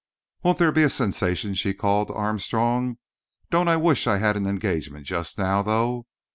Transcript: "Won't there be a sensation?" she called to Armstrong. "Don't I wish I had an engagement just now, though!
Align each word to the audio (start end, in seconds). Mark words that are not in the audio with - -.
"Won't 0.41 0.57
there 0.57 0.71
be 0.71 0.81
a 0.81 0.89
sensation?" 0.89 1.53
she 1.53 1.75
called 1.75 2.07
to 2.07 2.15
Armstrong. 2.15 2.97
"Don't 3.51 3.67
I 3.67 3.77
wish 3.77 4.07
I 4.07 4.17
had 4.17 4.35
an 4.35 4.47
engagement 4.47 5.05
just 5.05 5.37
now, 5.37 5.61
though! 5.61 6.07